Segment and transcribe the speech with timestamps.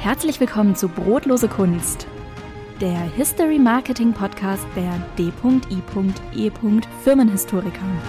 [0.00, 2.06] Herzlich willkommen zu Brotlose Kunst,
[2.80, 6.50] der History Marketing Podcast der D.I.E.
[7.02, 8.02] Firmenhistoriker.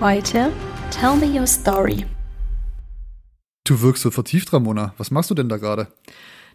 [0.00, 0.52] Heute
[0.92, 2.06] Tell Me Your Story.
[3.64, 4.94] Du wirkst so vertieft, Ramona.
[4.96, 5.88] Was machst du denn da gerade?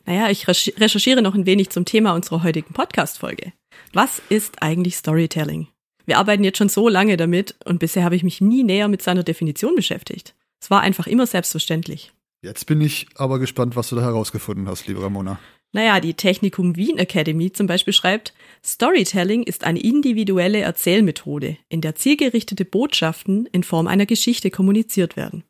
[0.05, 3.52] Naja, ich recherchiere noch ein wenig zum Thema unserer heutigen Podcast-Folge.
[3.91, 5.68] Was ist eigentlich Storytelling?
[6.05, 9.02] Wir arbeiten jetzt schon so lange damit und bisher habe ich mich nie näher mit
[9.02, 10.36] seiner Definition beschäftigt.
[10.61, 12.14] Es war einfach immer selbstverständlich.
[12.41, 15.39] Jetzt bin ich aber gespannt, was du da herausgefunden hast, liebe Ramona.
[15.71, 18.34] Naja, die Technikum Wien Academy zum Beispiel schreibt,
[18.66, 25.44] Storytelling ist eine individuelle Erzählmethode, in der zielgerichtete Botschaften in Form einer Geschichte kommuniziert werden.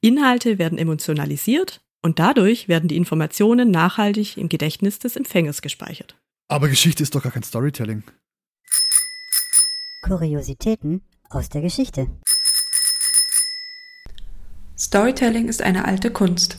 [0.00, 6.16] Inhalte werden emotionalisiert und dadurch werden die Informationen nachhaltig im Gedächtnis des Empfängers gespeichert.
[6.48, 8.04] Aber Geschichte ist doch gar kein Storytelling.
[10.02, 12.06] Kuriositäten aus der Geschichte.
[14.78, 16.58] Storytelling ist eine alte Kunst.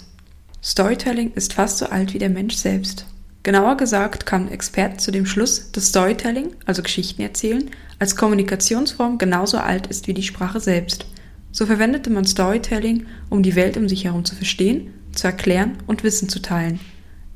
[0.64, 3.06] Storytelling ist fast so alt wie der Mensch selbst.
[3.44, 9.60] Genauer gesagt kamen Experten zu dem Schluss, dass Storytelling, also Geschichten erzählen, als Kommunikationsform genauso
[9.60, 11.06] alt ist wie die Sprache selbst.
[11.52, 16.04] So verwendete man Storytelling, um die Welt um sich herum zu verstehen, zu erklären und
[16.04, 16.80] Wissen zu teilen.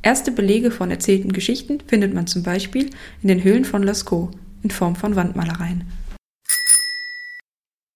[0.02, 2.90] Erste Belege von erzählten Geschichten findet man zum Beispiel
[3.22, 5.84] in den Höhlen von Lascaux in Form von Wandmalereien.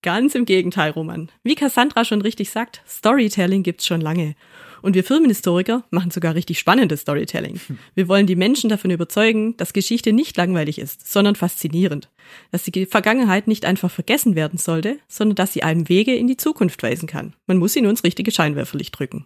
[0.05, 1.31] Ganz im Gegenteil, Roman.
[1.41, 4.35] Wie Cassandra schon richtig sagt, Storytelling gibt's schon lange.
[4.83, 7.59] Und wir Firmenhistoriker machen sogar richtig spannendes Storytelling.
[7.95, 12.11] Wir wollen die Menschen davon überzeugen, dass Geschichte nicht langweilig ist, sondern faszinierend.
[12.51, 16.37] Dass die Vergangenheit nicht einfach vergessen werden sollte, sondern dass sie einem Wege in die
[16.37, 17.33] Zukunft weisen kann.
[17.47, 19.25] Man muss sie nur ins richtige Scheinwerferlicht drücken.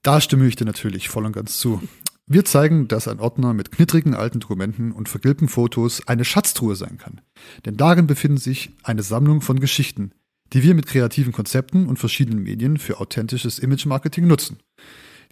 [0.00, 1.82] Da stimme ich dir natürlich voll und ganz zu.
[2.26, 6.96] Wir zeigen, dass ein Ordner mit knittrigen alten Dokumenten und vergilbten Fotos eine Schatztruhe sein
[6.96, 7.20] kann.
[7.66, 10.12] Denn darin befinden sich eine Sammlung von Geschichten,
[10.54, 14.58] die wir mit kreativen Konzepten und verschiedenen Medien für authentisches Image-Marketing nutzen.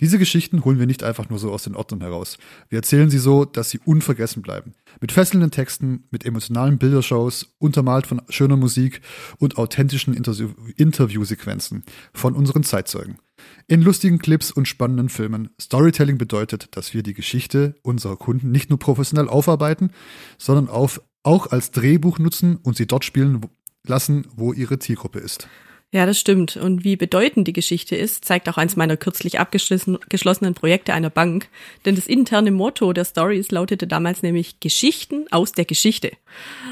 [0.00, 2.38] Diese Geschichten holen wir nicht einfach nur so aus den Ordnern heraus.
[2.68, 4.72] Wir erzählen sie so, dass sie unvergessen bleiben.
[5.00, 9.00] Mit fesselnden Texten, mit emotionalen Bildershows, untermalt von schöner Musik
[9.38, 13.18] und authentischen Interviewsequenzen von unseren Zeitzeugen.
[13.66, 15.50] In lustigen Clips und spannenden Filmen.
[15.60, 19.90] Storytelling bedeutet, dass wir die Geschichte unserer Kunden nicht nur professionell aufarbeiten,
[20.38, 23.40] sondern auf, auch als Drehbuch nutzen und sie dort spielen
[23.84, 25.48] lassen, wo ihre Zielgruppe ist.
[25.94, 26.56] Ja, das stimmt.
[26.56, 31.48] Und wie bedeutend die Geschichte ist, zeigt auch eins meiner kürzlich abgeschlossenen Projekte einer Bank.
[31.84, 36.12] Denn das interne Motto der Stories lautete damals nämlich Geschichten aus der Geschichte.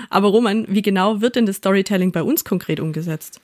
[0.08, 3.42] Aber Roman, wie genau wird denn das Storytelling bei uns konkret umgesetzt?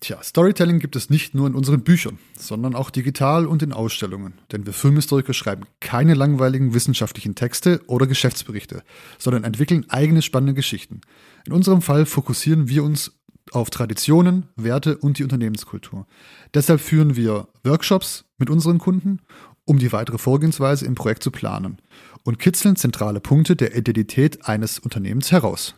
[0.00, 4.40] Tja, Storytelling gibt es nicht nur in unseren Büchern, sondern auch digital und in Ausstellungen.
[4.50, 8.82] Denn wir Filmhistoriker schreiben keine langweiligen wissenschaftlichen Texte oder Geschäftsberichte,
[9.18, 11.02] sondern entwickeln eigene spannende Geschichten.
[11.46, 13.12] In unserem Fall fokussieren wir uns
[13.52, 16.06] auf Traditionen, Werte und die Unternehmenskultur.
[16.54, 19.20] Deshalb führen wir Workshops mit unseren Kunden,
[19.64, 21.78] um die weitere Vorgehensweise im Projekt zu planen
[22.24, 25.74] und kitzeln zentrale Punkte der Identität eines Unternehmens heraus.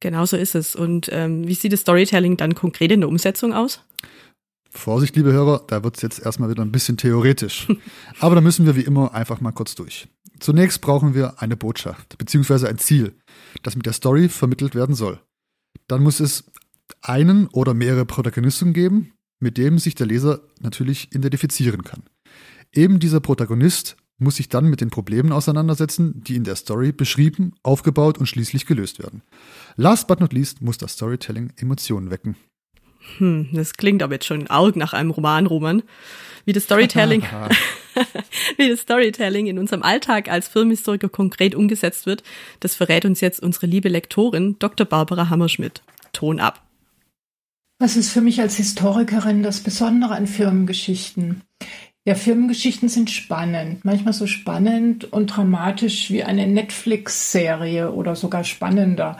[0.00, 0.74] Genau so ist es.
[0.74, 3.82] Und ähm, wie sieht das Storytelling dann konkret in der Umsetzung aus?
[4.68, 7.68] Vorsicht, liebe Hörer, da wird es jetzt erstmal wieder ein bisschen theoretisch.
[8.20, 10.08] Aber da müssen wir wie immer einfach mal kurz durch.
[10.40, 13.14] Zunächst brauchen wir eine Botschaft beziehungsweise ein Ziel,
[13.62, 15.20] das mit der Story vermittelt werden soll.
[15.86, 16.44] Dann muss es
[17.02, 22.04] einen oder mehrere Protagonisten geben, mit dem sich der Leser natürlich identifizieren kann.
[22.72, 27.54] Eben dieser Protagonist muss sich dann mit den Problemen auseinandersetzen, die in der Story beschrieben,
[27.62, 29.22] aufgebaut und schließlich gelöst werden.
[29.76, 32.36] Last but not least muss das Storytelling Emotionen wecken.
[33.18, 35.82] Hm, das klingt aber jetzt schon arg nach einem Roman, Roman.
[36.44, 37.22] Wie das Storytelling,
[38.56, 42.22] wie das Storytelling in unserem Alltag als Filmhistoriker konkret umgesetzt wird,
[42.60, 44.86] das verrät uns jetzt unsere liebe Lektorin Dr.
[44.86, 45.82] Barbara Hammerschmidt.
[46.12, 46.62] Ton ab.
[47.82, 51.40] Was ist für mich als Historikerin das Besondere an Firmengeschichten?
[52.04, 59.16] Ja, Firmengeschichten sind spannend, manchmal so spannend und dramatisch wie eine Netflix-Serie oder sogar spannender.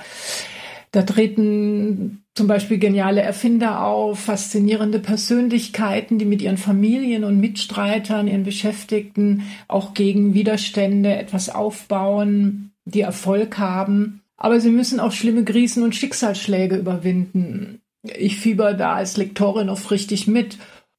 [0.92, 8.28] Da treten zum Beispiel geniale Erfinder auf, faszinierende Persönlichkeiten, die mit ihren Familien und Mitstreitern,
[8.28, 14.20] ihren Beschäftigten auch gegen Widerstände etwas aufbauen, die Erfolg haben.
[14.36, 19.90] Aber sie müssen auch schlimme Krisen und Schicksalsschläge überwinden ich fieber da als Lektorin oft
[19.90, 20.58] richtig mit.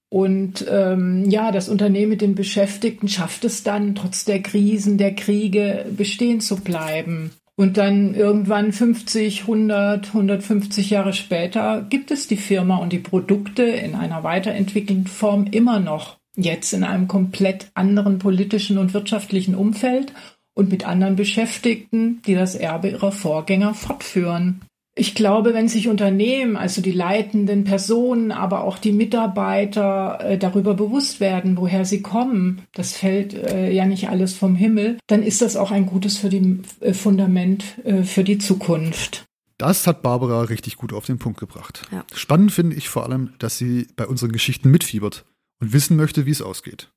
[0.10, 5.16] Und ähm, ja, das Unternehmen mit den Beschäftigten schafft es dann, trotz der Krisen, der
[5.16, 7.32] Kriege bestehen zu bleiben.
[7.56, 13.64] Und dann irgendwann 50, 100, 150 Jahre später gibt es die Firma und die Produkte
[13.64, 16.18] in einer weiterentwickelten Form immer noch.
[16.36, 20.14] Jetzt in einem komplett anderen politischen und wirtschaftlichen Umfeld
[20.56, 24.62] und mit anderen Beschäftigten, die das Erbe ihrer Vorgänger fortführen.
[24.96, 30.76] Ich glaube, wenn sich Unternehmen, also die leitenden Personen, aber auch die Mitarbeiter äh, darüber
[30.76, 35.42] bewusst werden, woher sie kommen, das fällt äh, ja nicht alles vom Himmel, dann ist
[35.42, 37.64] das auch ein gutes für die, äh, Fundament
[38.04, 39.26] für die Zukunft.
[39.58, 41.88] Das hat Barbara richtig gut auf den Punkt gebracht.
[41.92, 42.06] Ja.
[42.14, 45.26] Spannend finde ich vor allem, dass sie bei unseren Geschichten mitfiebert
[45.60, 46.92] und wissen möchte, wie es ausgeht.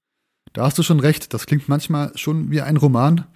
[0.53, 3.27] Da hast du schon recht, das klingt manchmal schon wie ein Roman,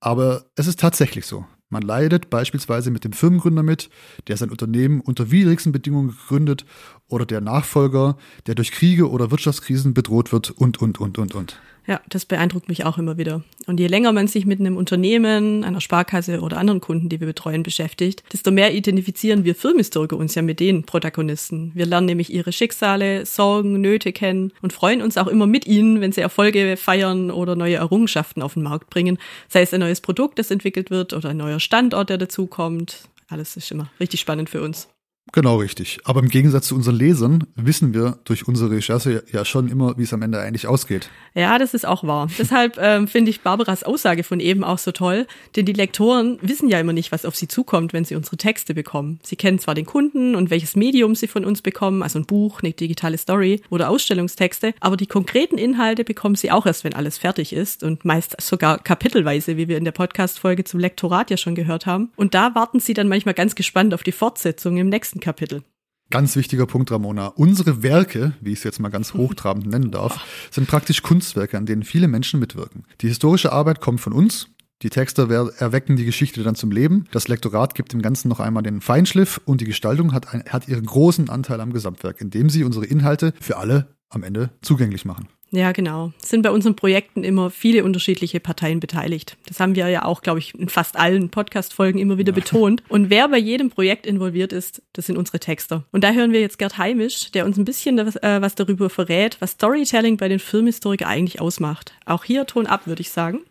[0.00, 1.46] aber es ist tatsächlich so.
[1.74, 3.90] Man leidet beispielsweise mit dem Firmengründer mit,
[4.28, 6.64] der sein Unternehmen unter widrigsten Bedingungen gegründet
[7.08, 8.16] oder der Nachfolger,
[8.46, 11.58] der durch Kriege oder Wirtschaftskrisen bedroht wird und, und, und, und, und.
[11.86, 13.42] Ja, das beeindruckt mich auch immer wieder.
[13.66, 17.26] Und je länger man sich mit einem Unternehmen, einer Sparkasse oder anderen Kunden, die wir
[17.26, 21.72] betreuen, beschäftigt, desto mehr identifizieren wir Filmhistoriker uns ja mit den Protagonisten.
[21.74, 26.00] Wir lernen nämlich ihre Schicksale, Sorgen, Nöte kennen und freuen uns auch immer mit ihnen,
[26.00, 29.18] wenn sie Erfolge feiern oder neue Errungenschaften auf den Markt bringen.
[29.48, 33.08] Sei es ein neues Produkt, das entwickelt wird oder ein neuer Standort, der dazukommt.
[33.28, 34.88] Alles ist immer richtig spannend für uns.
[35.32, 35.98] Genau richtig.
[36.04, 40.04] Aber im Gegensatz zu unseren Lesern wissen wir durch unsere Recherche ja schon immer, wie
[40.04, 41.10] es am Ende eigentlich ausgeht.
[41.34, 42.28] Ja, das ist auch wahr.
[42.38, 45.26] Deshalb ähm, finde ich Barbaras Aussage von eben auch so toll,
[45.56, 48.74] denn die Lektoren wissen ja immer nicht, was auf sie zukommt, wenn sie unsere Texte
[48.74, 49.18] bekommen.
[49.24, 52.62] Sie kennen zwar den Kunden und welches Medium sie von uns bekommen, also ein Buch,
[52.62, 57.18] eine digitale Story oder Ausstellungstexte, aber die konkreten Inhalte bekommen sie auch erst, wenn alles
[57.18, 61.56] fertig ist und meist sogar kapitelweise, wie wir in der Podcast-Folge zum Lektorat ja schon
[61.56, 62.12] gehört haben.
[62.14, 65.62] Und da warten sie dann manchmal ganz gespannt auf die Fortsetzung im nächsten Kapitel.
[66.10, 67.28] Ganz wichtiger Punkt, Ramona.
[67.28, 70.20] Unsere Werke, wie ich es jetzt mal ganz hochtrabend nennen darf,
[70.50, 72.84] sind praktisch Kunstwerke, an denen viele Menschen mitwirken.
[73.00, 74.48] Die historische Arbeit kommt von uns.
[74.82, 77.06] Die Texte wer- erwecken die Geschichte dann zum Leben.
[77.10, 80.68] Das Lektorat gibt dem Ganzen noch einmal den Feinschliff und die Gestaltung hat, ein, hat
[80.68, 85.28] ihren großen Anteil am Gesamtwerk, indem sie unsere Inhalte für alle am Ende zugänglich machen.
[85.54, 86.12] Ja, genau.
[86.20, 89.36] Es sind bei unseren Projekten immer viele unterschiedliche Parteien beteiligt.
[89.46, 92.82] Das haben wir ja auch, glaube ich, in fast allen Podcast-Folgen immer wieder betont.
[92.88, 95.84] Und wer bei jedem Projekt involviert ist, das sind unsere Texter.
[95.92, 98.90] Und da hören wir jetzt Gerd Heimisch, der uns ein bisschen was, äh, was darüber
[98.90, 101.92] verrät, was Storytelling bei den Filmhistorikern eigentlich ausmacht.
[102.04, 103.42] Auch hier Ton ab, würde ich sagen.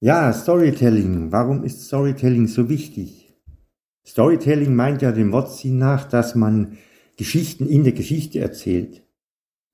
[0.00, 1.30] Ja, Storytelling.
[1.30, 3.34] Warum ist Storytelling so wichtig?
[4.06, 6.78] Storytelling meint ja dem Wortsinn nach, dass man
[7.18, 9.02] Geschichten in der Geschichte erzählt.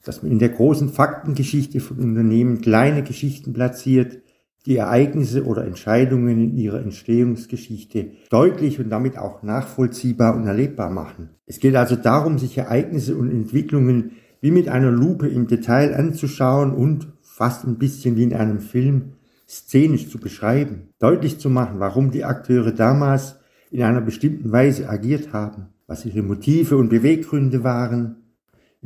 [0.07, 4.23] Dass man in der großen Faktengeschichte von Unternehmen kleine Geschichten platziert,
[4.65, 11.31] die Ereignisse oder Entscheidungen in ihrer Entstehungsgeschichte deutlich und damit auch nachvollziehbar und erlebbar machen.
[11.45, 16.73] Es geht also darum, sich Ereignisse und Entwicklungen wie mit einer Lupe im Detail anzuschauen
[16.73, 19.15] und fast ein bisschen wie in einem Film
[19.49, 23.41] szenisch zu beschreiben, deutlich zu machen, warum die Akteure damals
[23.73, 28.26] in einer bestimmten Weise agiert haben, was ihre Motive und Beweggründe waren,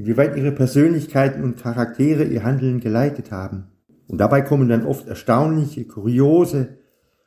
[0.00, 3.64] inwieweit ihre Persönlichkeiten und Charaktere ihr Handeln geleitet haben.
[4.06, 6.78] Und dabei kommen dann oft erstaunliche, kuriose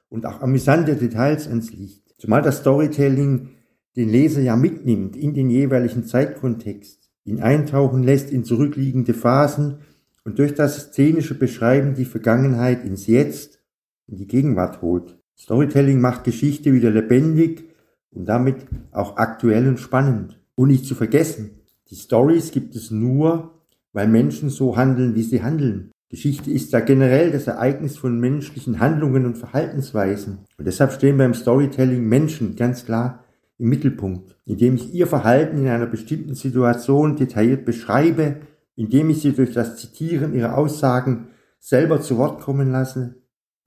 [0.09, 2.15] und auch amüsante Details ans Licht.
[2.17, 3.49] Zumal das Storytelling
[3.95, 9.81] den Leser ja mitnimmt in den jeweiligen Zeitkontext, ihn eintauchen lässt in zurückliegende Phasen
[10.25, 13.59] und durch das szenische Beschreiben die Vergangenheit ins Jetzt,
[14.07, 15.19] in die Gegenwart holt.
[15.37, 17.65] Storytelling macht Geschichte wieder lebendig
[18.09, 20.39] und damit auch aktuell und spannend.
[20.55, 21.59] Und nicht zu vergessen,
[21.93, 23.51] die Stories gibt es nur,
[23.91, 25.91] weil Menschen so handeln, wie sie handeln.
[26.09, 30.39] Geschichte ist ja generell das Ereignis von menschlichen Handlungen und Verhaltensweisen.
[30.57, 33.23] Und deshalb stehen beim Storytelling Menschen ganz klar
[33.59, 38.37] im Mittelpunkt, indem ich ihr Verhalten in einer bestimmten Situation detailliert beschreibe,
[38.75, 41.27] indem ich sie durch das Zitieren ihrer Aussagen
[41.59, 43.21] selber zu Wort kommen lasse,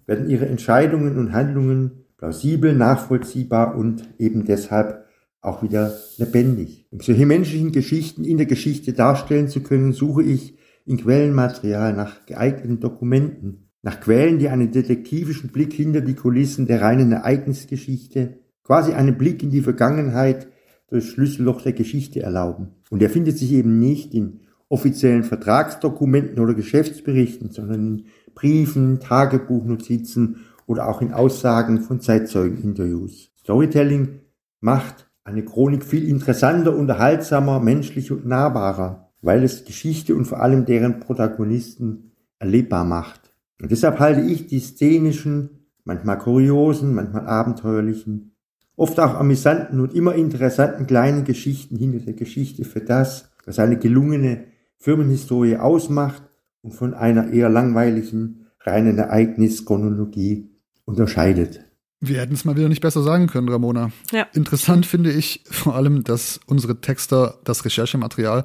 [0.05, 5.06] werden ihre Entscheidungen und Handlungen plausibel, nachvollziehbar und eben deshalb
[5.47, 6.87] auch wieder lebendig.
[6.91, 12.27] Um solche menschlichen Geschichten in der Geschichte darstellen zu können, suche ich in Quellenmaterial nach
[12.27, 18.93] geeigneten Dokumenten, nach Quellen, die einen detektivischen Blick hinter die Kulissen der reinen Ereignisgeschichte, quasi
[18.93, 20.49] einen Blick in die Vergangenheit
[20.89, 22.69] durch Schlüsselloch der Geschichte erlauben.
[22.91, 30.39] Und er findet sich eben nicht in offiziellen Vertragsdokumenten oder Geschäftsberichten, sondern in Briefen, Tagebuchnotizen
[30.67, 33.31] oder auch in Aussagen von Zeitzeugeninterviews.
[33.39, 34.21] Storytelling
[34.61, 40.67] macht eine Chronik viel interessanter, unterhaltsamer, menschlich und nahbarer, weil es Geschichte und vor allem
[40.67, 43.33] deren Protagonisten erlebbar macht.
[43.61, 48.37] Und deshalb halte ich die szenischen, manchmal kuriosen, manchmal abenteuerlichen,
[48.77, 53.79] oft auch amüsanten und immer interessanten kleinen Geschichten hinter der Geschichte für das, was eine
[53.79, 54.45] gelungene
[54.79, 56.23] Firmenhistorie ausmacht
[56.63, 60.53] und von einer eher langweiligen, reinen Ereignischronologie
[60.85, 61.66] unterscheidet.
[62.01, 63.91] Wir hätten es mal wieder nicht besser sagen können, Ramona.
[64.13, 64.27] Ja.
[64.35, 68.45] Interessant finde ich vor allem, dass unsere Texter das Recherchematerial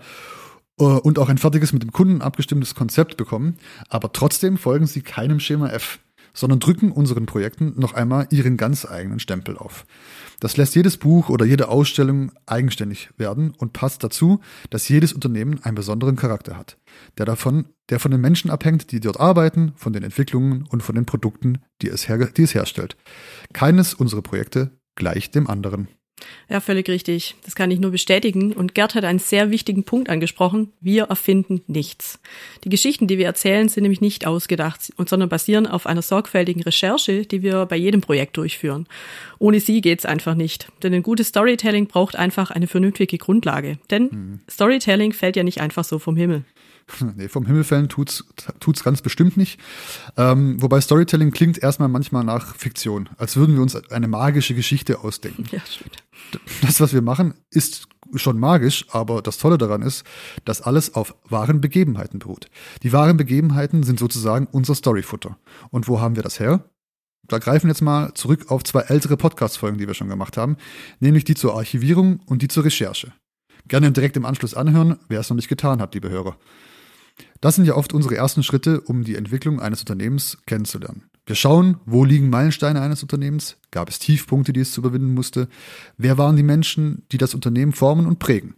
[0.79, 3.57] äh, und auch ein fertiges mit dem Kunden abgestimmtes Konzept bekommen,
[3.89, 5.99] aber trotzdem folgen sie keinem Schema F.
[6.33, 9.85] sondern drücken unseren Projekten noch einmal ihren ganz eigenen Stempel auf.
[10.39, 15.63] Das lässt jedes Buch oder jede Ausstellung eigenständig werden und passt dazu, dass jedes Unternehmen
[15.63, 16.77] einen besonderen Charakter hat,
[17.17, 20.95] der davon, der von den Menschen abhängt, die dort arbeiten, von den Entwicklungen und von
[20.95, 22.97] den Produkten, die es, her, die es herstellt.
[23.53, 25.87] Keines unserer Projekte gleicht dem anderen.
[26.49, 27.35] Ja, völlig richtig.
[27.43, 28.53] Das kann ich nur bestätigen.
[28.53, 30.71] Und Gerd hat einen sehr wichtigen Punkt angesprochen.
[30.81, 32.19] Wir erfinden nichts.
[32.63, 37.25] Die Geschichten, die wir erzählen, sind nämlich nicht ausgedacht, sondern basieren auf einer sorgfältigen Recherche,
[37.25, 38.87] die wir bei jedem Projekt durchführen.
[39.39, 40.67] Ohne sie geht's einfach nicht.
[40.83, 43.77] Denn ein gutes Storytelling braucht einfach eine vernünftige Grundlage.
[43.89, 44.39] Denn mhm.
[44.49, 46.43] Storytelling fällt ja nicht einfach so vom Himmel.
[47.15, 48.25] Nee, vom Himmel fällen tut's,
[48.59, 49.59] tut's ganz bestimmt nicht.
[50.17, 54.99] Ähm, wobei Storytelling klingt erstmal manchmal nach Fiktion, als würden wir uns eine magische Geschichte
[54.99, 55.45] ausdenken.
[55.51, 56.03] Ja, stimmt.
[56.61, 60.03] Das, was wir machen, ist schon magisch, aber das Tolle daran ist,
[60.45, 62.47] dass alles auf wahren Begebenheiten beruht.
[62.83, 65.37] Die wahren Begebenheiten sind sozusagen unser Storyfutter.
[65.69, 66.63] Und wo haben wir das her?
[67.27, 70.57] Da greifen jetzt mal zurück auf zwei ältere Podcast-Folgen, die wir schon gemacht haben,
[70.99, 73.13] nämlich die zur Archivierung und die zur Recherche.
[73.67, 76.35] Gerne direkt im Anschluss anhören, wer es noch nicht getan hat, liebe Hörer.
[77.41, 81.09] Das sind ja oft unsere ersten Schritte, um die Entwicklung eines Unternehmens kennenzulernen.
[81.25, 85.47] Wir schauen, wo liegen Meilensteine eines Unternehmens, gab es Tiefpunkte, die es zu überwinden musste,
[85.97, 88.55] wer waren die Menschen, die das Unternehmen formen und prägen.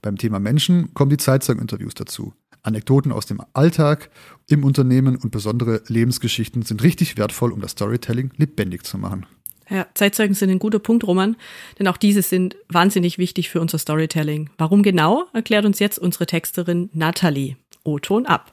[0.00, 2.32] Beim Thema Menschen kommen die Zeitzeugeninterviews dazu.
[2.62, 4.10] Anekdoten aus dem Alltag
[4.48, 9.26] im Unternehmen und besondere Lebensgeschichten sind richtig wertvoll, um das Storytelling lebendig zu machen.
[9.68, 11.36] Ja, Zeitzeugen sind ein guter Punkt, Roman,
[11.78, 14.50] denn auch diese sind wahnsinnig wichtig für unser Storytelling.
[14.58, 17.56] Warum genau, erklärt uns jetzt unsere Texterin Nathalie.
[17.84, 18.52] O-Ton ab.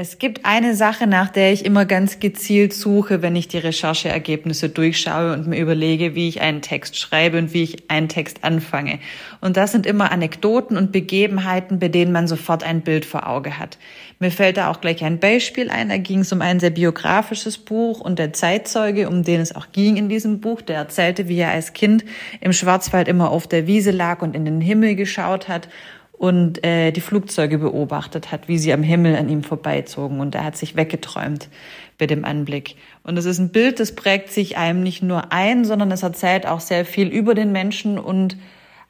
[0.00, 4.68] Es gibt eine Sache, nach der ich immer ganz gezielt suche, wenn ich die Rechercheergebnisse
[4.68, 9.00] durchschaue und mir überlege, wie ich einen Text schreibe und wie ich einen Text anfange.
[9.40, 13.58] Und das sind immer Anekdoten und Begebenheiten, bei denen man sofort ein Bild vor Auge
[13.58, 13.76] hat.
[14.20, 15.88] Mir fällt da auch gleich ein Beispiel ein.
[15.88, 19.72] Da ging es um ein sehr biografisches Buch und der Zeitzeuge, um den es auch
[19.72, 22.04] ging in diesem Buch, der erzählte, wie er als Kind
[22.40, 25.68] im Schwarzwald immer auf der Wiese lag und in den Himmel geschaut hat
[26.18, 30.18] und äh, die Flugzeuge beobachtet hat, wie sie am Himmel an ihm vorbeizogen.
[30.18, 31.48] Und er hat sich weggeträumt
[31.96, 32.74] bei dem Anblick.
[33.04, 36.44] Und es ist ein Bild, das prägt sich einem nicht nur ein, sondern es erzählt
[36.46, 38.36] auch sehr viel über den Menschen und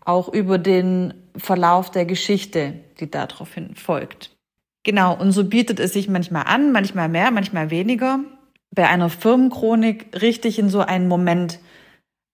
[0.01, 4.35] auch über den Verlauf der Geschichte, die daraufhin folgt.
[4.83, 8.21] Genau, und so bietet es sich manchmal an, manchmal mehr, manchmal weniger,
[8.71, 11.59] bei einer Firmenchronik richtig in so einen Moment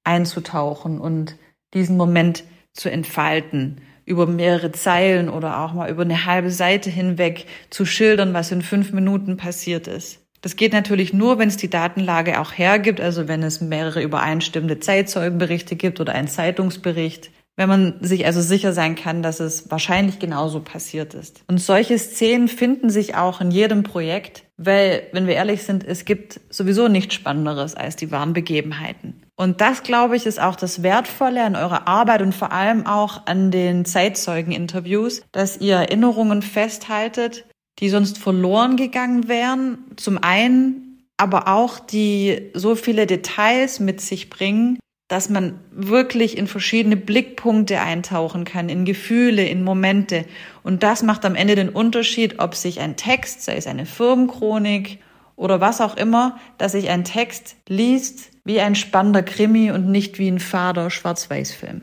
[0.05, 1.37] einzutauchen und
[1.73, 7.47] diesen Moment zu entfalten über mehrere Zeilen oder auch mal über eine halbe Seite hinweg
[7.71, 10.21] zu schildern, was in fünf Minuten passiert ist.
[10.45, 14.79] Das geht natürlich nur, wenn es die Datenlage auch hergibt, also wenn es mehrere übereinstimmende
[14.79, 17.31] Zeitzeugenberichte gibt oder einen Zeitungsbericht.
[17.57, 21.45] Wenn man sich also sicher sein kann, dass es wahrscheinlich genauso passiert ist.
[21.47, 26.05] Und solche Szenen finden sich auch in jedem Projekt, weil, wenn wir ehrlich sind, es
[26.05, 29.24] gibt sowieso nichts Spannenderes als die wahren Begebenheiten.
[29.37, 33.27] Und das, glaube ich, ist auch das Wertvolle an eurer Arbeit und vor allem auch
[33.27, 37.45] an den Zeitzeugeninterviews, dass ihr Erinnerungen festhaltet,
[37.81, 39.79] die sonst verloren gegangen wären.
[39.97, 46.47] Zum einen, aber auch die so viele Details mit sich bringen, dass man wirklich in
[46.47, 50.25] verschiedene Blickpunkte eintauchen kann, in Gefühle, in Momente.
[50.63, 55.01] Und das macht am Ende den Unterschied, ob sich ein Text, sei es eine Firmenchronik
[55.37, 60.19] oder was auch immer, dass sich ein Text liest wie ein spannender Krimi und nicht
[60.19, 61.83] wie ein fader Schwarz-Weiß-Film.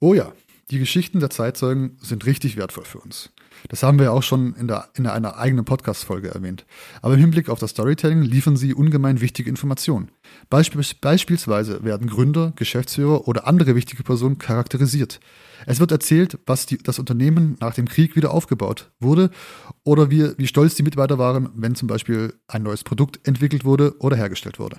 [0.00, 0.32] Oh ja,
[0.70, 3.32] die Geschichten der Zeitzeugen sind richtig wertvoll für uns.
[3.68, 6.64] Das haben wir auch schon in, der, in einer eigenen Podcast-Folge erwähnt.
[7.02, 10.10] Aber im Hinblick auf das Storytelling liefern sie ungemein wichtige Informationen.
[10.50, 15.20] Beispiel, beispielsweise werden Gründer, Geschäftsführer oder andere wichtige Personen charakterisiert.
[15.66, 19.30] Es wird erzählt, was die, das Unternehmen nach dem Krieg wieder aufgebaut wurde
[19.84, 23.96] oder wie, wie stolz die Mitarbeiter waren, wenn zum Beispiel ein neues Produkt entwickelt wurde
[23.98, 24.78] oder hergestellt wurde.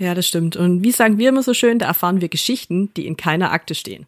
[0.00, 0.56] Ja, das stimmt.
[0.56, 3.74] Und wie sagen wir immer so schön, da erfahren wir Geschichten, die in keiner Akte
[3.74, 4.06] stehen.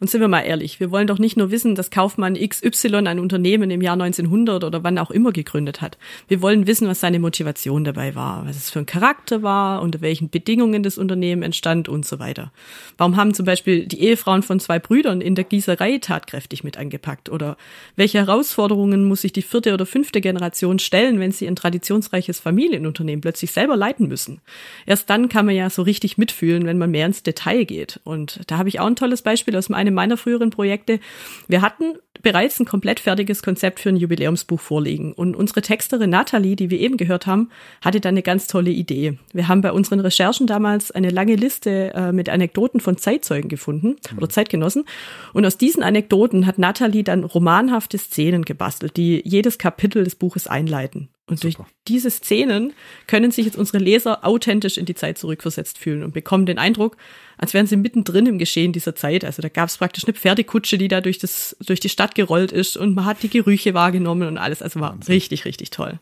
[0.00, 3.20] Und sind wir mal ehrlich, wir wollen doch nicht nur wissen, dass Kaufmann XY ein
[3.20, 5.96] Unternehmen im Jahr 1900 oder wann auch immer gegründet hat.
[6.26, 10.00] Wir wollen wissen, was seine Motivation dabei war, was es für ein Charakter war, unter
[10.00, 12.50] welchen Bedingungen das Unternehmen entstand und so weiter.
[12.96, 17.28] Warum haben zum Beispiel die Ehefrauen von zwei Brüdern in der Gießerei tatkräftig mit angepackt?
[17.28, 17.56] Oder
[17.94, 23.20] welche Herausforderungen muss sich die vierte oder fünfte Generation stellen, wenn sie ein traditionsreiches Familienunternehmen
[23.20, 24.40] plötzlich selber leiten müssen?
[24.84, 28.00] Erst dann kann man ja so richtig mitfühlen, wenn man mehr ins Detail geht.
[28.04, 31.00] Und da habe ich auch ein tolles Beispiel aus einem meiner früheren Projekte.
[31.46, 35.12] Wir hatten bereits ein komplett fertiges Konzept für ein Jubiläumsbuch vorliegen.
[35.12, 39.18] Und unsere Texterin Nathalie, die wir eben gehört haben, hatte dann eine ganz tolle Idee.
[39.32, 43.96] Wir haben bei unseren Recherchen damals eine lange Liste äh, mit Anekdoten von Zeitzeugen gefunden
[44.10, 44.18] mhm.
[44.18, 44.84] oder Zeitgenossen.
[45.32, 50.46] Und aus diesen Anekdoten hat Nathalie dann romanhafte Szenen gebastelt, die jedes Kapitel des Buches
[50.46, 51.08] einleiten.
[51.28, 51.68] Und durch Super.
[51.86, 52.72] diese Szenen
[53.06, 56.96] können sich jetzt unsere Leser authentisch in die Zeit zurückversetzt fühlen und bekommen den Eindruck,
[57.36, 59.24] als wären sie mittendrin im Geschehen dieser Zeit.
[59.24, 62.50] Also da gab es praktisch eine Pferdekutsche, die da durch, das, durch die Stadt gerollt
[62.50, 64.62] ist und man hat die Gerüche wahrgenommen und alles.
[64.62, 66.00] Also war richtig, richtig toll.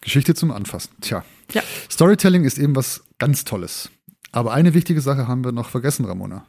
[0.00, 0.90] Geschichte zum Anfassen.
[1.00, 1.24] Tja.
[1.52, 1.62] Ja.
[1.90, 3.90] Storytelling ist eben was ganz Tolles.
[4.32, 6.46] Aber eine wichtige Sache haben wir noch vergessen, Ramona.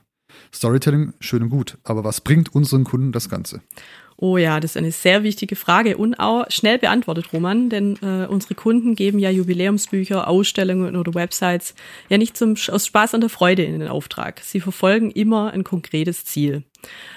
[0.54, 1.78] Storytelling, schön und gut.
[1.84, 3.62] Aber was bringt unseren Kunden das Ganze?
[4.26, 8.26] Oh ja, das ist eine sehr wichtige Frage und auch schnell beantwortet, Roman, denn äh,
[8.26, 11.76] unsere Kunden geben ja Jubiläumsbücher, Ausstellungen oder Websites
[12.08, 14.40] ja nicht zum, aus Spaß an der Freude in den Auftrag.
[14.42, 16.64] Sie verfolgen immer ein konkretes Ziel.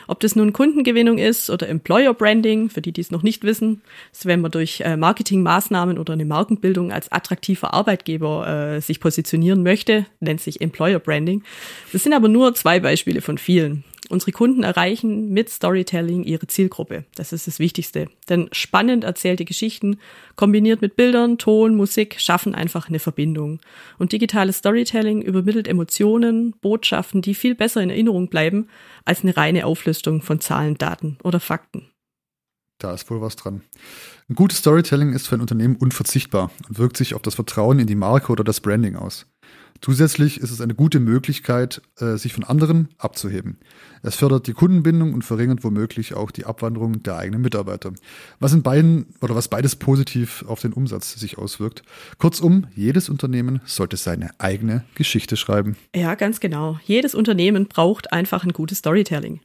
[0.08, 3.82] Ob das nun Kundengewinnung ist oder Employer Branding, für die, die es noch nicht wissen,
[4.10, 9.62] ist, wenn man durch äh, Marketingmaßnahmen oder eine Markenbildung als attraktiver Arbeitgeber äh, sich positionieren
[9.62, 11.44] möchte, nennt sich Employer Branding.
[11.92, 13.84] Das sind aber nur zwei Beispiele von vielen.
[14.08, 17.04] Unsere Kunden erreichen mit Storytelling ihre Zielgruppe.
[17.14, 18.08] Das ist das Wichtigste.
[18.28, 19.98] Denn spannend erzählte Geschichten
[20.36, 23.60] kombiniert mit Bildern, Ton, Musik schaffen einfach eine Verbindung.
[23.98, 28.68] Und digitales Storytelling übermittelt Emotionen, Botschaften, die viel besser in Erinnerung bleiben
[29.04, 31.88] als eine reine Auflistung von Zahlen, Daten oder Fakten.
[32.78, 33.62] Da ist wohl was dran.
[34.28, 37.86] Ein gutes Storytelling ist für ein Unternehmen unverzichtbar und wirkt sich auf das Vertrauen in
[37.86, 39.26] die Marke oder das Branding aus.
[39.80, 43.58] Zusätzlich ist es eine gute Möglichkeit, äh, sich von anderen abzuheben.
[44.02, 47.92] Es fördert die Kundenbindung und verringert womöglich auch die Abwanderung der eigenen Mitarbeiter.
[48.38, 51.82] Was in beiden oder was beides positiv auf den Umsatz sich auswirkt.
[52.18, 55.76] Kurzum, jedes Unternehmen sollte seine eigene Geschichte schreiben.
[55.94, 56.78] Ja, ganz genau.
[56.84, 59.40] Jedes Unternehmen braucht einfach ein gutes Storytelling.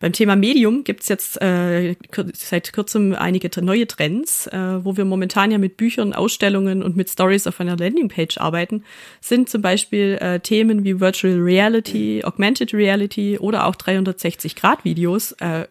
[0.00, 1.94] Beim Thema Medium gibt's jetzt äh,
[2.34, 7.08] seit kurzem einige neue Trends, äh, wo wir momentan ja mit Büchern, Ausstellungen und mit
[7.08, 8.84] Stories auf einer Landingpage arbeiten,
[9.20, 15.66] sind zum Beispiel äh, Themen wie Virtual Reality, Augmented Reality oder auch 360-Grad-Videos äh,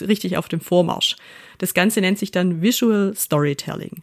[0.00, 1.16] richtig auf dem Vormarsch.
[1.58, 4.02] Das Ganze nennt sich dann Visual Storytelling.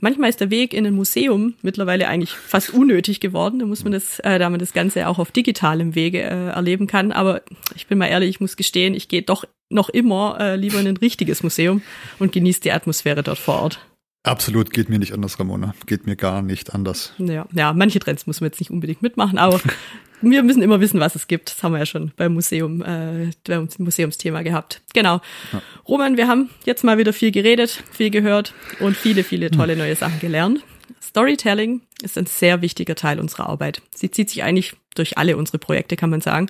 [0.00, 3.58] Manchmal ist der Weg in ein Museum mittlerweile eigentlich fast unnötig geworden.
[3.58, 6.86] Da muss man das, äh, da man das Ganze auch auf digitalem Wege äh, erleben
[6.86, 7.12] kann.
[7.12, 7.42] Aber
[7.74, 10.86] ich bin mal ehrlich, ich muss gestehen, ich gehe doch noch immer äh, lieber in
[10.86, 11.82] ein richtiges Museum
[12.18, 13.80] und genieße die Atmosphäre dort vor Ort.
[14.26, 15.74] Absolut, geht mir nicht anders, Ramona.
[15.86, 17.12] Geht mir gar nicht anders.
[17.18, 19.60] Ja, ja, manche Trends muss man jetzt nicht unbedingt mitmachen, aber
[20.20, 21.50] wir müssen immer wissen, was es gibt.
[21.50, 24.82] Das haben wir ja schon beim Museum, äh, beim Museumsthema gehabt.
[24.94, 25.20] Genau.
[25.52, 25.62] Ja.
[25.86, 29.94] Roman, wir haben jetzt mal wieder viel geredet, viel gehört und viele, viele tolle neue
[29.94, 30.64] Sachen gelernt.
[31.00, 33.80] Storytelling ist ein sehr wichtiger Teil unserer Arbeit.
[33.94, 36.48] Sie zieht sich eigentlich durch alle unsere Projekte, kann man sagen,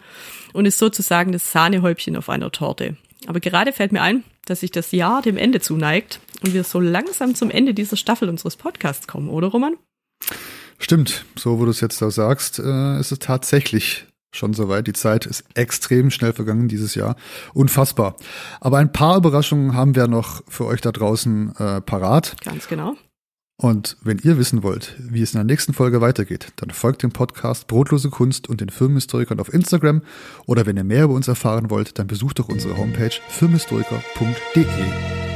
[0.55, 2.97] und ist sozusagen das Sahnehäubchen auf einer Torte.
[3.27, 6.81] Aber gerade fällt mir ein, dass sich das Jahr dem Ende zuneigt und wir so
[6.81, 9.75] langsam zum Ende dieser Staffel unseres Podcasts kommen, oder Roman?
[10.79, 14.87] Stimmt, so wo du es jetzt da sagst, äh, ist es tatsächlich schon soweit.
[14.87, 17.17] Die Zeit ist extrem schnell vergangen dieses Jahr.
[17.55, 18.17] Unfassbar.
[18.61, 22.37] Aber ein paar Überraschungen haben wir noch für euch da draußen äh, parat.
[22.45, 22.97] Ganz genau.
[23.59, 27.13] Und wenn ihr wissen wollt, wie es in der nächsten Folge weitergeht, dann folgt dem
[27.13, 30.03] Podcast Brotlose Kunst und den Filmhistorikern auf Instagram.
[30.45, 35.36] Oder wenn ihr mehr über uns erfahren wollt, dann besucht doch unsere Homepage filmhistoriker.de.